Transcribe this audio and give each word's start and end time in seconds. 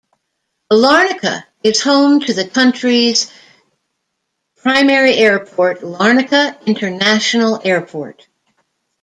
Larnaca 0.73 1.43
is 1.63 1.79
home 1.83 2.21
to 2.21 2.33
the 2.33 2.47
country's 2.49 3.31
primary 4.55 5.13
airport, 5.13 5.81
Larnaca 5.81 6.59
International 6.65 7.61
Airport. 7.63 8.27